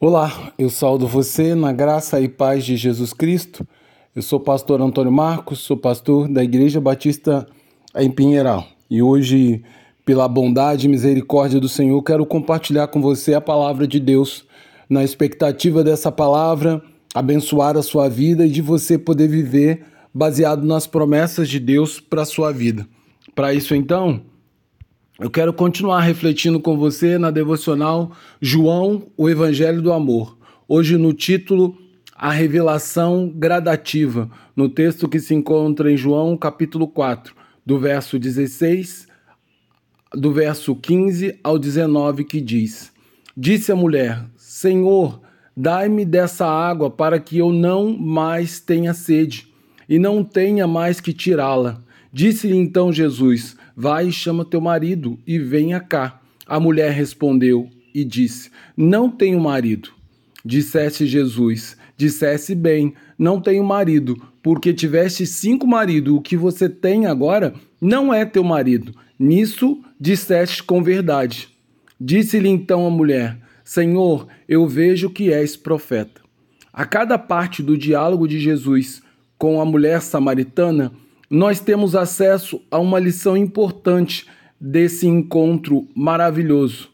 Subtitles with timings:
[0.00, 3.66] Olá, eu saúdo você na graça e paz de Jesus Cristo.
[4.14, 7.46] Eu sou pastor Antônio Marcos, sou pastor da Igreja Batista
[7.96, 8.66] em Pinheiral.
[8.90, 9.62] E hoje,
[10.04, 14.44] pela bondade e misericórdia do Senhor, quero compartilhar com você a palavra de Deus,
[14.90, 16.82] na expectativa dessa palavra
[17.14, 22.22] abençoar a sua vida e de você poder viver baseado nas promessas de Deus para
[22.22, 22.86] a sua vida.
[23.32, 24.22] Para isso, então,
[25.18, 28.10] eu quero continuar refletindo com você na devocional
[28.40, 30.36] João, o Evangelho do Amor.
[30.66, 31.78] Hoje no título
[32.16, 37.32] A Revelação Gradativa, no texto que se encontra em João, capítulo 4,
[37.64, 39.06] do verso 16,
[40.12, 42.92] do verso 15 ao 19, que diz:
[43.36, 45.20] Disse a mulher: Senhor,
[45.56, 49.46] dai-me dessa água para que eu não mais tenha sede
[49.88, 51.80] e não tenha mais que tirá-la.
[52.12, 56.20] Disse-lhe então Jesus: Vai e chama teu marido e venha cá.
[56.46, 59.90] A mulher respondeu e disse: Não tenho marido.
[60.44, 66.14] Disseste Jesus: Dissesse bem, não tenho marido, porque tiveste cinco maridos.
[66.14, 68.94] O que você tem agora não é teu marido.
[69.18, 71.48] Nisso disseste com verdade.
[72.00, 76.20] Disse-lhe então a mulher: Senhor, eu vejo que és profeta.
[76.72, 79.00] A cada parte do diálogo de Jesus
[79.38, 80.92] com a mulher samaritana,
[81.34, 84.24] nós temos acesso a uma lição importante
[84.60, 86.88] desse encontro maravilhoso.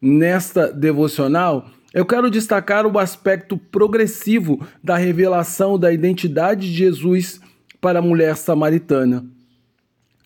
[0.00, 7.38] Nesta devocional, eu quero destacar o aspecto progressivo da revelação da identidade de Jesus
[7.82, 9.26] para a mulher samaritana,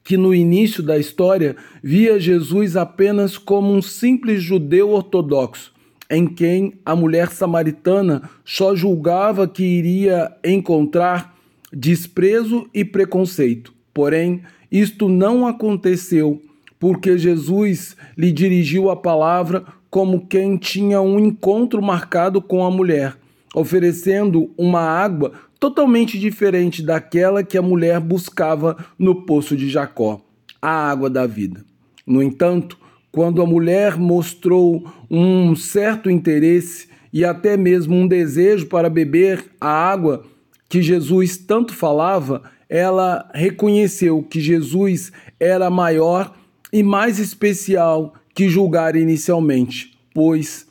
[0.04, 5.74] que no início da história via Jesus apenas como um simples judeu ortodoxo,
[6.08, 11.35] em quem a mulher samaritana só julgava que iria encontrar
[11.78, 13.74] desprezo e preconceito.
[13.92, 16.40] Porém, isto não aconteceu
[16.80, 23.16] porque Jesus lhe dirigiu a palavra como quem tinha um encontro marcado com a mulher,
[23.54, 30.20] oferecendo uma água totalmente diferente daquela que a mulher buscava no poço de Jacó,
[30.60, 31.64] a água da vida.
[32.06, 32.78] No entanto,
[33.12, 39.68] quando a mulher mostrou um certo interesse e até mesmo um desejo para beber a
[39.68, 40.24] água
[40.68, 46.34] que Jesus tanto falava, ela reconheceu que Jesus era maior
[46.72, 50.66] e mais especial que julgar inicialmente, pois,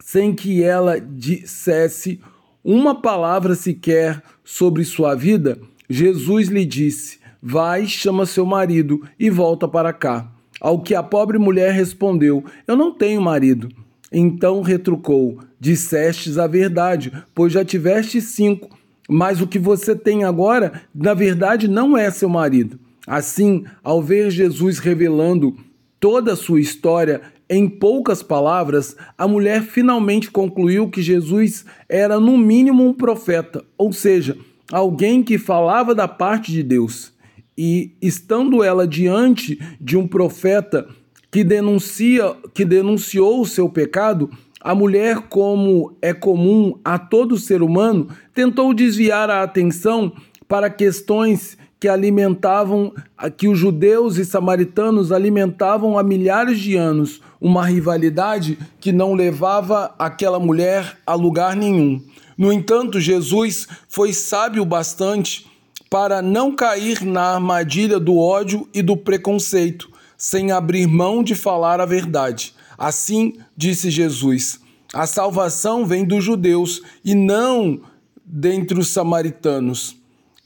[0.00, 2.20] sem que ela dissesse
[2.62, 9.66] uma palavra sequer sobre sua vida, Jesus lhe disse: Vai, chama seu marido e volta
[9.66, 10.30] para cá.
[10.60, 13.68] Ao que a pobre mulher respondeu: Eu não tenho marido.
[14.12, 18.79] Então retrucou: Dissestes a verdade, pois já tiveste cinco
[19.10, 22.78] mas o que você tem agora, na verdade, não é seu marido.
[23.04, 25.56] Assim, ao ver Jesus revelando
[25.98, 32.38] toda a sua história em poucas palavras, a mulher finalmente concluiu que Jesus era, no
[32.38, 34.38] mínimo, um profeta, ou seja,
[34.70, 37.12] alguém que falava da parte de Deus.
[37.58, 40.86] E estando ela diante de um profeta
[41.32, 44.30] que denuncia, que denunciou o seu pecado,
[44.62, 50.12] a mulher, como é comum a todo ser humano, tentou desviar a atenção
[50.46, 52.92] para questões que alimentavam,
[53.38, 59.94] que os judeus e samaritanos alimentavam há milhares de anos, uma rivalidade que não levava
[59.98, 62.02] aquela mulher a lugar nenhum.
[62.36, 65.46] No entanto, Jesus foi sábio bastante
[65.88, 69.88] para não cair na armadilha do ódio e do preconceito,
[70.18, 72.54] sem abrir mão de falar a verdade.
[72.80, 74.58] Assim disse Jesus:
[74.94, 77.82] a salvação vem dos judeus e não
[78.24, 79.96] dentre os samaritanos,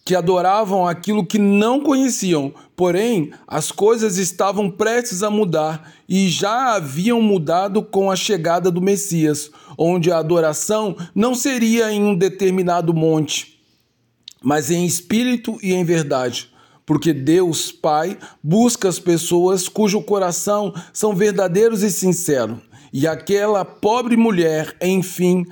[0.05, 2.53] que adoravam aquilo que não conheciam.
[2.75, 8.83] Porém, as coisas estavam prestes a mudar e já haviam mudado com a chegada do
[8.83, 13.61] Messias, onde a adoração não seria em um determinado monte,
[14.43, 16.54] mas em espírito e em verdade
[16.87, 22.59] porque Deus Pai busca as pessoas cujo coração são verdadeiros e sinceros.
[22.93, 25.45] E aquela pobre mulher, enfim,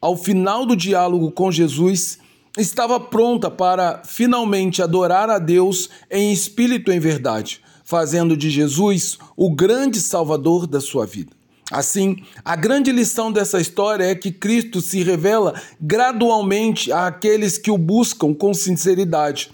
[0.00, 2.18] ao final do diálogo com Jesus,
[2.56, 9.18] estava pronta para finalmente adorar a Deus em espírito e em verdade, fazendo de Jesus
[9.36, 11.32] o grande salvador da sua vida.
[11.70, 17.76] Assim, a grande lição dessa história é que Cristo se revela gradualmente àqueles que o
[17.76, 19.50] buscam com sinceridade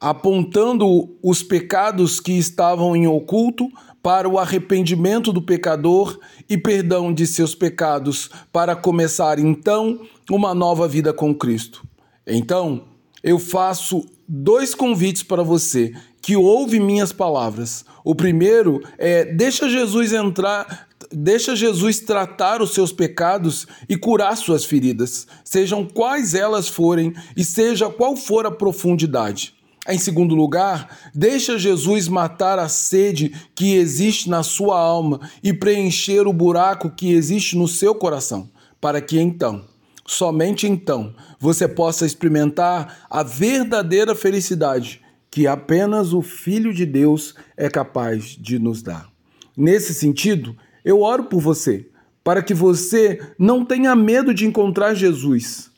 [0.00, 3.68] apontando os pecados que estavam em oculto
[4.02, 6.18] para o arrependimento do pecador
[6.48, 10.00] e perdão de seus pecados, para começar então
[10.30, 11.84] uma nova vida com Cristo.
[12.26, 12.84] Então,
[13.22, 15.92] eu faço dois convites para você
[16.22, 17.84] que ouve minhas palavras.
[18.02, 24.64] O primeiro é: deixa Jesus entrar deixa Jesus tratar os seus pecados e curar suas
[24.64, 29.54] feridas, sejam quais elas forem e seja qual for a profundidade.
[29.88, 36.26] Em segundo lugar, deixa Jesus matar a sede que existe na sua alma e preencher
[36.26, 39.64] o buraco que existe no seu coração, para que então,
[40.06, 45.00] somente então, você possa experimentar a verdadeira felicidade
[45.30, 49.08] que apenas o Filho de Deus é capaz de nos dar.
[49.56, 51.86] Nesse sentido, eu oro por você,
[52.22, 55.69] para que você não tenha medo de encontrar Jesus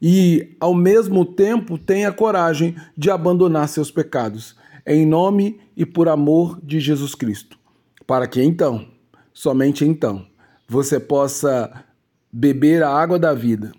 [0.00, 4.56] e, ao mesmo tempo, tenha coragem de abandonar seus pecados,
[4.86, 7.58] em nome e por amor de Jesus Cristo,
[8.06, 8.88] para que então,
[9.32, 10.26] somente então,
[10.66, 11.84] você possa
[12.32, 13.72] beber a água da vida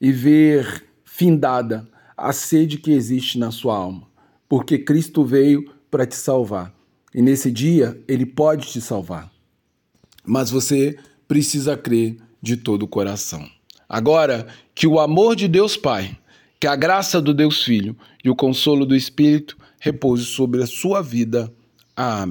[0.00, 4.06] e ver findada a sede que existe na sua alma,
[4.48, 6.74] porque Cristo veio para te salvar.
[7.14, 9.30] E nesse dia ele pode te salvar.
[10.24, 10.96] Mas você
[11.28, 13.46] precisa crer de todo o coração.
[13.92, 16.16] Agora, que o amor de Deus Pai,
[16.58, 17.94] que a graça do Deus Filho
[18.24, 21.52] e o consolo do Espírito repouse sobre a sua vida.
[21.94, 22.30] Amém.